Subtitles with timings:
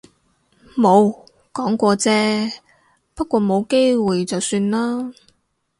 [0.75, 2.51] 冇，講過啫。
[3.13, 5.13] 不過冇機會就算喇